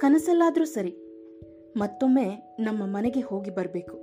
ಕನಸಲ್ಲಾದರೂ 0.00 0.64
ಸರಿ, 0.64 0.96
ಮತ್ತೊಮ್ಮೆ 1.76 2.56
ನಮ್ಮ 2.60 2.82
ಮನೆಗೆ 2.86 3.20
ಹೋಗಿ 3.20 3.50
ಬರಬೇಕು. 3.50 3.96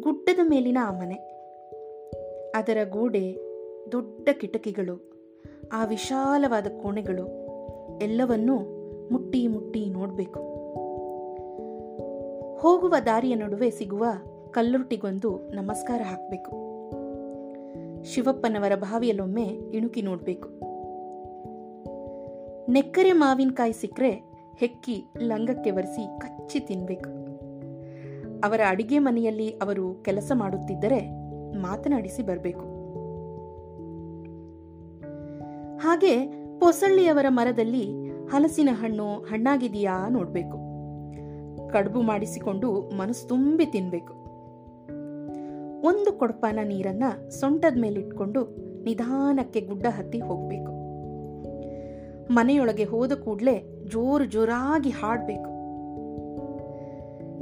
ಗುಡ್ಡದ 0.00 0.38
ಮೇಲಿನ 0.42 0.78
ಆ 0.82 0.92
ಮನೆ. 0.92 1.14
ಅದರ 2.54 2.76
ಗೋಡೆ, 2.90 3.36
ದೊಡ್ಡ 3.92 4.28
ಕಿಟಕಿಗಳು, 4.32 5.10
ಆ 5.72 5.84
ವಿಶಾಲವಾದ 5.84 6.66
ಕೋಣೆಗಳು, 6.82 7.26
ಎಲ್ಲವನ್ನೂ 8.02 8.56
ಮುಟ್ಟಿ 9.12 9.46
ಮುಟ್ಟಿ 9.46 9.86
ನೋಡಬೇಕು. 9.86 10.40
ಹೋಗುವ 12.58 12.94
ದಾರಿಯ 13.06 13.34
ನಡುವೆ 13.34 13.70
ಸಿಗುವ 13.70 14.04
ಕಲ್ಲುರ್ಟಿಗೊಂದು 14.50 15.54
ನಮಸ್ಕಾರ 15.54 16.00
ಹಾಕಬೇಕು. 16.04 16.50
ಶಿವಪ್ಪನವರ 18.04 18.74
ಬಾವಿಯಲ್ಲೊಮ್ಮೆ 18.74 19.44
ಇಣುಕಿ 19.74 20.02
ನೋಡಬೇಕು. 20.02 20.67
ನೆಕ್ಕರೆ 22.68 23.12
ಮಾವಿನಕಾಯಿ 23.12 23.72
ಸಿಕ್ಕರೆ 23.72 24.10
ಹೆಕ್ಕಿ 24.56 25.12
ಲಂಗಕ್ಕೆ 25.20 25.70
ಒರೆಸಿ 25.70 26.20
ಕಚ್ಚಿ 26.20 26.60
ತಿನ್ಬೇಕು. 26.60 27.10
ಅವರ 28.40 28.60
ಅಡಿಗೆ 28.68 28.98
ಮನೆಯಲ್ಲಿ 28.98 29.50
ಅವರು 29.50 30.02
ಕೆಲಸ 30.02 30.32
ಮಾಡುತ್ತಿದ್ದರೆ 30.34 31.10
ಮಾತನಾಡಿಸಿ 31.58 32.22
ಬರಬೇಕು. 32.22 32.60
ಹಾಗೆ 35.78 36.26
ಪೊಸಳ್ಳಿಯವರ 36.60 37.26
ಮರದಲ್ಲಿ 37.28 38.08
ಹಲಸಿನ 38.08 38.68
ಹಣ್ಣು 38.72 39.04
ಹಣ್ಣಾಗಿದೆಯಾ 39.04 40.08
ನೋಡಬೇಕು. 40.08 40.56
ಕಡುಬು 41.72 42.02
ಮಾಡಿಸಿಕೊಂಡು 42.02 42.80
ಮನಸ್ಸು 42.80 43.28
ತುಂಬಿ 43.28 43.66
ತಿನ್ಬೇಕು. 43.66 44.12
ಒಂದು 45.82 46.18
ಕೊಡಪಾನ 46.18 46.58
ನೀರನ್ನ 46.64 47.28
ಸೊಂಟದ 47.28 47.80
ಮೇಲಿಟ್ಕೊಂಡು 47.80 48.44
ನಿಧಾನಕ್ಕೆ 48.84 49.60
ಗುಡ್ಡ 49.60 49.86
ಹತ್ತಿ 49.90 50.18
ಹೋಗ್ಬೇಕು. 50.18 50.77
ಮನೆಯೊಳಗೆ 52.30 52.84
ಹೋದ 52.84 53.12
ಕೂಡಲೇ 53.12 53.84
ಜೋರು 53.88 54.24
ಜೋರಾಗಿ 54.24 54.90
ಹಾಡಬೇಕು. 54.90 55.58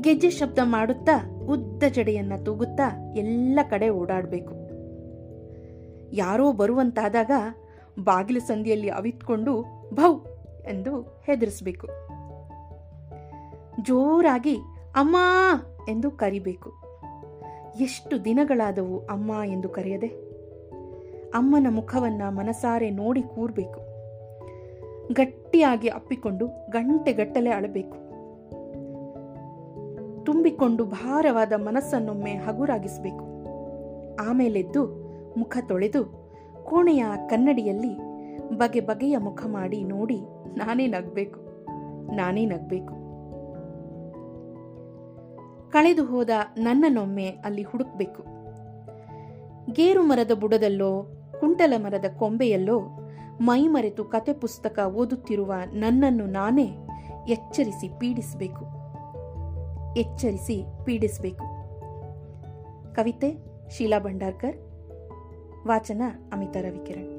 ಗೆಜ್ಜೆ 0.00 0.30
ಶಬ್ದ 0.30 0.58
ಮಾಡುತ್ತಾ, 0.62 1.40
ಉದ್ದ 1.46 1.82
ಜಡೆಯನ್ನ 1.92 2.32
ತೂಗುತ್ತಾ 2.44 3.12
ಎಲ್ಲ 3.16 3.60
ಕಡೆ 3.70 3.88
ಓಡಾಡಬೇಕು. 3.88 4.54
ಯಾರೋ 6.12 6.52
ಬರುವಂತಾದಾಗ 6.52 7.30
ಬಾಗಿಲು 8.04 8.40
ಸಂದಿಯಲ್ಲಿ 8.40 8.88
ಅವಿತ್ಕೊಂಡು 8.88 9.64
ಭೌ 9.94 10.18
ಎಂದು 10.68 11.22
ಹೆದರಿಸಬೇಕು. 11.26 11.86
ಜೋರಾಗಿ 13.82 14.56
ಅಮ್ಮ 14.94 15.16
ಎಂದು 15.88 16.10
ಕರಿಬೇಕು. 16.10 16.72
ಎಷ್ಟು 17.80 18.24
ದಿನಗಳಾದವು 18.24 18.98
ಅಮ್ಮ 18.98 19.30
ಎಂದು 19.46 19.68
ಕರೆಯದೆ. 19.68 20.06
ಅಮ್ಮನ 21.30 21.66
ಮುಖವನ್ನ 21.70 22.22
ಮನಸಾರೆ 22.28 22.90
ನೋಡಿ 22.90 23.22
ಕೂರ್ಬೇಕು. 23.22 23.93
ಗಟ್ಟಿಯಾಗಿ 25.12 25.88
ಅಪ್ಪಿಕೊಂಡು 25.88 26.46
ಗಂಟೆಗಟ್ಟಲೆ 26.70 27.50
ಅಳಬೇಕು. 27.50 28.04
ತುಂಬಿಕೊಂಡು 30.24 30.84
ಭಾರವಾದ 30.84 31.52
ಮನಸ್ಸನ್ನೊಮ್ಮೆ 31.56 32.32
ಹಗುರಾಗಿಸಬೇಕು. 32.32 33.24
ಆಮೇಲೆದ್ದು 34.28 34.86
ಮುಖ 35.38 35.58
ತೊಳೆದು 35.68 36.04
ಕೋಣೆಯ 36.64 37.04
ಕನ್ನಡಿಯಲ್ಲಿ 37.30 37.98
ಬಗೆ 38.56 38.80
ಬಗೆಯ 38.80 39.18
ಮುಖ 39.18 39.46
ಮಾಡಿ 39.46 39.84
ನೋಡಿ 39.84 40.20
ನಾನೇ 40.56 40.86
ನಗ್ಬೇಕು. 40.86 41.40
ನಾನೇ 42.16 42.46
ನಗ್ಬೇಕು. 42.46 43.04
ಕಳೆದು 45.70 46.04
ಹೋದ 46.04 46.30
ನನ್ನನ್ನೊಮ್ಮೆ 46.56 47.26
ಅಲ್ಲಿ 47.26 47.62
ಹುಡುಕ್ಬೇಕು. 47.62 48.24
ಗೇರು 49.72 50.02
ಮರದ 50.02 50.32
ಬುಡದಲ್ಲೋ, 50.32 51.06
ಕುಂಟಲ 51.40 51.72
ಮರದ 51.76 52.04
ಕೊಂಬೆಯಲ್ಲೋ 52.18 53.03
ಮೈಮರೆತು 53.40 54.04
ಕತೆ 54.04 54.32
ಪುಸ್ತಕ 54.32 54.78
ಓದುತ್ತಿರುವ 54.78 55.52
ನನ್ನನ್ನು 55.72 56.26
ನಾನೇ 56.26 56.76
ಎಚ್ಚರಿಸಿ 57.28 57.98
ಪೀಡಿಸಬೇಕು. 57.98 58.64
ಎಚ್ಚರಿಸಿ 59.96 60.64
ಪೀಡಿಸಬೇಕು. 60.84 61.44
ಕವಿತೆ 62.94 63.36
ಶೀಲಾ 63.70 63.98
ಭಂಡಾರ್ಕರ್. 63.98 64.56
ವಾಚನ 65.66 66.02
ಅಮಿತಾ 66.32 66.60
ರವಿಕಿರಣ್. 66.60 67.13